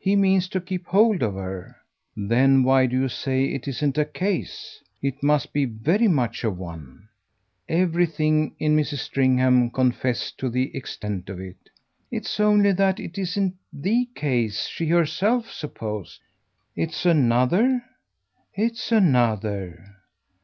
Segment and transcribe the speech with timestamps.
[0.00, 1.76] He means to keep hold of her."
[2.16, 4.82] "Then why do you say it isn't a 'case'?
[5.00, 7.06] It must be very much of one."
[7.68, 8.98] Everything in Mrs.
[8.98, 11.70] Stringham confessed to the extent of it.
[12.10, 16.22] "It's only that it isn't THE case she herself supposed."
[16.74, 17.84] "It's another?"
[18.56, 19.94] "It's another."